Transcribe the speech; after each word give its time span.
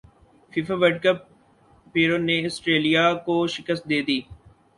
FIFA 0.53 0.75
world 0.81 0.97
cup 1.03 1.19
Peru 1.93 2.17
نے 2.27 2.37
Australia 2.45 3.05
کو 3.25 3.35
شکست 3.55 3.83
دیدی 3.89 4.19